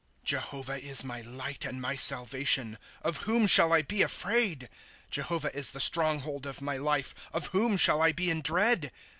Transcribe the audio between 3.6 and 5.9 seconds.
I be afraid? Jehovah is the